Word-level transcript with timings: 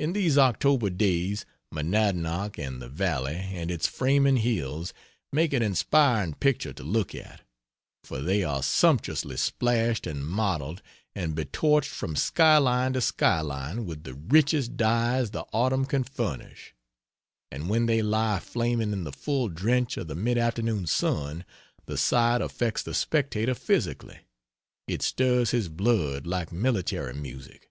In 0.00 0.12
these 0.12 0.36
October 0.36 0.90
days 0.90 1.46
Monadnock 1.70 2.58
and 2.58 2.82
the 2.82 2.88
valley 2.88 3.36
and 3.52 3.70
its 3.70 3.86
framing 3.86 4.38
hills 4.38 4.92
make 5.30 5.52
an 5.52 5.62
inspiring 5.62 6.34
picture 6.34 6.72
to 6.72 6.82
look 6.82 7.14
at, 7.14 7.42
for 8.02 8.20
they 8.20 8.42
are 8.42 8.60
sumptuously 8.60 9.36
splashed 9.36 10.04
and 10.04 10.26
mottled 10.26 10.82
and 11.14 11.36
be 11.36 11.44
torched 11.44 11.90
from 11.90 12.16
sky 12.16 12.58
line 12.58 12.94
to 12.94 13.00
sky 13.00 13.40
line 13.40 13.86
with 13.86 14.02
the 14.02 14.14
richest 14.14 14.76
dyes 14.76 15.30
the 15.30 15.46
autumn 15.52 15.84
can 15.86 16.02
furnish; 16.02 16.74
and 17.52 17.68
when 17.68 17.86
they 17.86 18.02
lie 18.02 18.40
flaming 18.40 18.92
in 18.92 19.04
the 19.04 19.12
full 19.12 19.48
drench 19.48 19.96
of 19.96 20.08
the 20.08 20.16
mid 20.16 20.38
afternoon 20.38 20.88
sun, 20.88 21.44
the 21.84 21.96
sight 21.96 22.42
affects 22.42 22.82
the 22.82 22.92
spectator 22.94 23.54
physically, 23.54 24.18
it 24.88 25.02
stirs 25.02 25.52
his 25.52 25.68
blood 25.68 26.26
like 26.26 26.50
military 26.50 27.14
music. 27.14 27.70